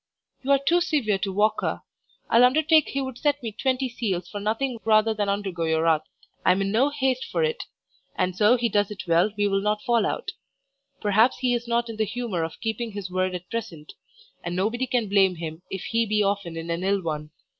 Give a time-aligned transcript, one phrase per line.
[0.41, 1.83] You are too severe to Walker.
[2.27, 6.01] I'll undertake he would set me twenty seals for nothing rather than undergo your wrath.
[6.43, 7.65] I am in no haste for it,
[8.15, 10.31] and so he does it well we will not fall out;
[11.01, 13.93] perhaps he is not in the humour of keeping his word at present,
[14.43, 17.29] and nobody can blame him if he be often in an ill one.